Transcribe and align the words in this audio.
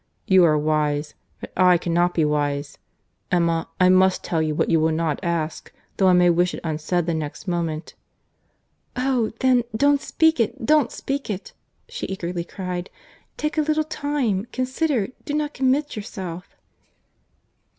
—You 0.25 0.43
are 0.45 0.57
wise—but 0.57 1.53
I 1.55 1.77
cannot 1.77 2.15
be 2.15 2.25
wise. 2.25 2.79
Emma, 3.31 3.69
I 3.79 3.89
must 3.89 4.23
tell 4.23 4.41
you 4.41 4.55
what 4.55 4.67
you 4.71 4.79
will 4.79 4.91
not 4.91 5.19
ask, 5.21 5.71
though 5.97 6.07
I 6.07 6.13
may 6.13 6.31
wish 6.31 6.55
it 6.55 6.59
unsaid 6.63 7.05
the 7.05 7.13
next 7.13 7.47
moment." 7.47 7.93
"Oh! 8.95 9.31
then, 9.41 9.63
don't 9.77 10.01
speak 10.01 10.39
it, 10.39 10.65
don't 10.65 10.91
speak 10.91 11.29
it," 11.29 11.53
she 11.87 12.07
eagerly 12.07 12.43
cried. 12.43 12.89
"Take 13.37 13.59
a 13.59 13.61
little 13.61 13.83
time, 13.83 14.47
consider, 14.51 15.09
do 15.23 15.35
not 15.35 15.53
commit 15.53 15.95
yourself." 15.95 16.47